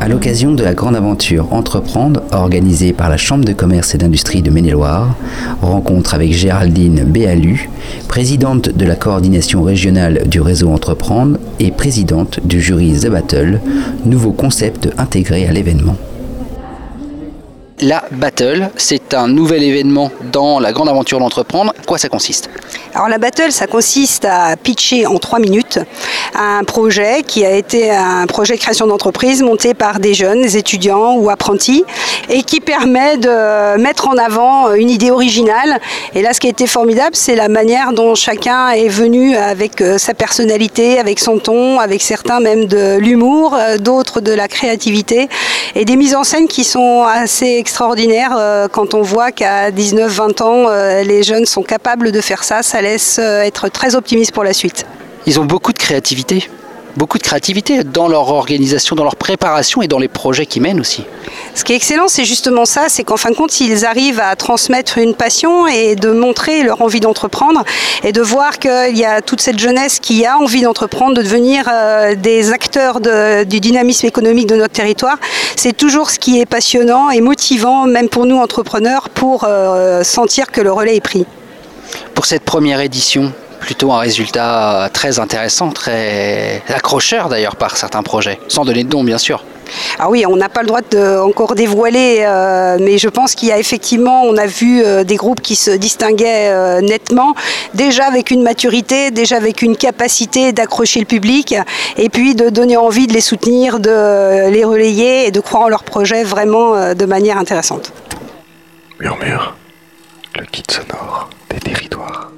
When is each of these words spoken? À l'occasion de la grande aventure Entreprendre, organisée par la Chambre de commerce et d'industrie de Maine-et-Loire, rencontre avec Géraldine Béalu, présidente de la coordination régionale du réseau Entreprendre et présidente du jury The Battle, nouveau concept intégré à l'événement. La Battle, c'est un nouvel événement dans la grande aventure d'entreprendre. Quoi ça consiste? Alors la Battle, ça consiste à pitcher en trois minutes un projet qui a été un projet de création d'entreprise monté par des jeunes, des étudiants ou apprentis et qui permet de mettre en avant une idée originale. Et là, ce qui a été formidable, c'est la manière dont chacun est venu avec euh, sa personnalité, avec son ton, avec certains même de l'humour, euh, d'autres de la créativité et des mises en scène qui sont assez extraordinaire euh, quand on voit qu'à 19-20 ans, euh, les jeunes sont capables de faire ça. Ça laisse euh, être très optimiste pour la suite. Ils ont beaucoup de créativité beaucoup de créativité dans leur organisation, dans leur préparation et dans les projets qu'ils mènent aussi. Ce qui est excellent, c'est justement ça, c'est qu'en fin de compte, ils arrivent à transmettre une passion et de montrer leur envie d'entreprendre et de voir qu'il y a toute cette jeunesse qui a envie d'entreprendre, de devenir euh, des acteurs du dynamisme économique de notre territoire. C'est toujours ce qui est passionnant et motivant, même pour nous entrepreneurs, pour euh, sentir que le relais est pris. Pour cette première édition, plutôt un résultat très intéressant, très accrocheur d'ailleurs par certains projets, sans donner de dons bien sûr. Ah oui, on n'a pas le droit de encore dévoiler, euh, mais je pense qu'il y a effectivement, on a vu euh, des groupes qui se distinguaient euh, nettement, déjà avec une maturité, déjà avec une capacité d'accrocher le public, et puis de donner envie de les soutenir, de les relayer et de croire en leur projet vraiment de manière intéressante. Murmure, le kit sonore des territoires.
À 0.00 0.08
l'occasion 0.08 0.52
de 0.52 0.62
la 0.62 0.74
grande 0.74 0.96
aventure 0.96 1.52
Entreprendre, 1.52 2.22
organisée 2.30 2.92
par 2.92 3.08
la 3.08 3.16
Chambre 3.16 3.44
de 3.44 3.52
commerce 3.52 3.94
et 3.94 3.98
d'industrie 3.98 4.42
de 4.42 4.50
Maine-et-Loire, 4.50 5.16
rencontre 5.62 6.14
avec 6.14 6.32
Géraldine 6.32 7.04
Béalu, 7.04 7.70
présidente 8.06 8.68
de 8.68 8.84
la 8.84 8.96
coordination 8.96 9.62
régionale 9.62 10.28
du 10.28 10.40
réseau 10.40 10.70
Entreprendre 10.70 11.38
et 11.58 11.70
présidente 11.70 12.40
du 12.44 12.60
jury 12.60 12.92
The 12.92 13.08
Battle, 13.08 13.60
nouveau 14.04 14.32
concept 14.32 14.90
intégré 14.98 15.46
à 15.46 15.52
l'événement. 15.52 15.96
La 17.84 18.02
Battle, 18.12 18.70
c'est 18.78 19.12
un 19.12 19.28
nouvel 19.28 19.62
événement 19.62 20.10
dans 20.32 20.58
la 20.58 20.72
grande 20.72 20.88
aventure 20.88 21.18
d'entreprendre. 21.18 21.74
Quoi 21.86 21.98
ça 21.98 22.08
consiste? 22.08 22.48
Alors 22.94 23.10
la 23.10 23.18
Battle, 23.18 23.52
ça 23.52 23.66
consiste 23.66 24.24
à 24.24 24.56
pitcher 24.56 25.04
en 25.04 25.18
trois 25.18 25.38
minutes 25.38 25.78
un 26.34 26.64
projet 26.64 27.22
qui 27.26 27.44
a 27.44 27.50
été 27.50 27.90
un 27.90 28.26
projet 28.26 28.54
de 28.54 28.60
création 28.60 28.86
d'entreprise 28.86 29.42
monté 29.42 29.74
par 29.74 30.00
des 30.00 30.14
jeunes, 30.14 30.40
des 30.40 30.56
étudiants 30.56 31.16
ou 31.16 31.28
apprentis 31.28 31.84
et 32.30 32.42
qui 32.42 32.60
permet 32.60 33.18
de 33.18 33.76
mettre 33.76 34.08
en 34.08 34.16
avant 34.16 34.72
une 34.72 34.88
idée 34.88 35.10
originale. 35.10 35.78
Et 36.14 36.22
là, 36.22 36.32
ce 36.32 36.40
qui 36.40 36.46
a 36.46 36.50
été 36.50 36.66
formidable, 36.66 37.14
c'est 37.14 37.34
la 37.34 37.48
manière 37.48 37.92
dont 37.92 38.14
chacun 38.14 38.70
est 38.70 38.88
venu 38.88 39.36
avec 39.36 39.82
euh, 39.82 39.98
sa 39.98 40.14
personnalité, 40.14 40.98
avec 40.98 41.20
son 41.20 41.38
ton, 41.38 41.80
avec 41.80 42.00
certains 42.00 42.40
même 42.40 42.64
de 42.64 42.96
l'humour, 42.96 43.54
euh, 43.54 43.76
d'autres 43.76 44.22
de 44.22 44.32
la 44.32 44.48
créativité 44.48 45.28
et 45.74 45.84
des 45.84 45.96
mises 45.96 46.14
en 46.14 46.24
scène 46.24 46.48
qui 46.48 46.64
sont 46.64 47.02
assez 47.02 47.58
extraordinaire 47.74 48.36
euh, 48.38 48.68
quand 48.68 48.94
on 48.94 49.02
voit 49.02 49.32
qu'à 49.32 49.72
19-20 49.72 50.42
ans, 50.44 50.68
euh, 50.68 51.02
les 51.02 51.24
jeunes 51.24 51.44
sont 51.44 51.64
capables 51.64 52.12
de 52.12 52.20
faire 52.20 52.44
ça. 52.44 52.62
Ça 52.62 52.80
laisse 52.80 53.18
euh, 53.18 53.40
être 53.40 53.68
très 53.68 53.96
optimiste 53.96 54.30
pour 54.30 54.44
la 54.44 54.52
suite. 54.52 54.86
Ils 55.26 55.40
ont 55.40 55.44
beaucoup 55.44 55.72
de 55.72 55.78
créativité 55.78 56.48
beaucoup 56.96 57.18
de 57.18 57.24
créativité 57.24 57.82
dans 57.82 58.06
leur 58.06 58.28
organisation, 58.28 58.94
dans 58.94 59.02
leur 59.02 59.16
préparation 59.16 59.82
et 59.82 59.88
dans 59.88 59.98
les 59.98 60.06
projets 60.06 60.46
qu'ils 60.46 60.62
mènent 60.62 60.78
aussi. 60.78 61.04
Ce 61.54 61.62
qui 61.62 61.72
est 61.72 61.76
excellent, 61.76 62.08
c'est 62.08 62.24
justement 62.24 62.64
ça, 62.64 62.88
c'est 62.88 63.04
qu'en 63.04 63.16
fin 63.16 63.30
de 63.30 63.36
compte, 63.36 63.60
ils 63.60 63.86
arrivent 63.86 64.18
à 64.18 64.34
transmettre 64.34 64.98
une 64.98 65.14
passion 65.14 65.68
et 65.68 65.94
de 65.94 66.10
montrer 66.10 66.64
leur 66.64 66.82
envie 66.82 66.98
d'entreprendre 66.98 67.62
et 68.02 68.10
de 68.10 68.20
voir 68.20 68.58
qu'il 68.58 68.96
y 68.96 69.04
a 69.04 69.22
toute 69.22 69.40
cette 69.40 69.60
jeunesse 69.60 70.00
qui 70.00 70.26
a 70.26 70.36
envie 70.36 70.62
d'entreprendre, 70.62 71.14
de 71.14 71.22
devenir 71.22 71.70
euh, 71.72 72.16
des 72.16 72.50
acteurs 72.50 73.00
du 73.00 73.60
dynamisme 73.60 74.06
économique 74.06 74.48
de 74.48 74.56
notre 74.56 74.72
territoire. 74.72 75.16
C'est 75.54 75.76
toujours 75.76 76.10
ce 76.10 76.18
qui 76.18 76.40
est 76.40 76.46
passionnant 76.46 77.10
et 77.10 77.20
motivant, 77.20 77.86
même 77.86 78.08
pour 78.08 78.26
nous 78.26 78.36
entrepreneurs, 78.36 79.08
pour 79.08 79.44
euh, 79.44 80.02
sentir 80.02 80.50
que 80.50 80.60
le 80.60 80.72
relais 80.72 80.96
est 80.96 81.00
pris. 81.00 81.24
Pour 82.14 82.26
cette 82.26 82.42
première 82.42 82.80
édition, 82.80 83.32
plutôt 83.60 83.92
un 83.92 83.98
résultat 83.98 84.90
très 84.92 85.20
intéressant, 85.20 85.70
très 85.70 86.62
accrocheur 86.68 87.28
d'ailleurs 87.28 87.54
par 87.54 87.76
certains 87.76 88.02
projets, 88.02 88.40
sans 88.48 88.64
donner 88.64 88.82
de 88.82 88.88
dons 88.88 89.04
bien 89.04 89.18
sûr. 89.18 89.44
Ah 89.98 90.10
oui, 90.10 90.24
on 90.26 90.36
n'a 90.36 90.48
pas 90.48 90.60
le 90.60 90.66
droit 90.66 90.80
de 90.82 91.18
encore 91.18 91.54
dévoiler, 91.54 92.18
euh, 92.20 92.78
mais 92.80 92.98
je 92.98 93.08
pense 93.08 93.34
qu'il 93.34 93.48
y 93.48 93.52
a 93.52 93.58
effectivement, 93.58 94.22
on 94.22 94.36
a 94.36 94.46
vu 94.46 94.82
euh, 94.82 95.04
des 95.04 95.16
groupes 95.16 95.40
qui 95.40 95.56
se 95.56 95.70
distinguaient 95.70 96.50
euh, 96.50 96.80
nettement, 96.80 97.34
déjà 97.74 98.06
avec 98.06 98.30
une 98.30 98.42
maturité, 98.42 99.10
déjà 99.10 99.36
avec 99.36 99.62
une 99.62 99.76
capacité 99.76 100.52
d'accrocher 100.52 101.00
le 101.00 101.06
public, 101.06 101.54
et 101.96 102.08
puis 102.08 102.34
de 102.34 102.48
donner 102.48 102.76
envie 102.76 103.06
de 103.06 103.12
les 103.12 103.20
soutenir, 103.20 103.80
de 103.80 104.50
les 104.50 104.64
relayer 104.64 105.26
et 105.26 105.30
de 105.30 105.40
croire 105.40 105.64
en 105.64 105.68
leur 105.68 105.84
projet 105.84 106.24
vraiment 106.24 106.94
de 106.94 107.04
manière 107.06 107.38
intéressante. 107.38 107.92
Murmure, 109.00 109.56
le 110.36 110.44
kit 110.46 110.64
sonore 110.68 111.30
des 111.50 111.58
territoires. 111.58 112.30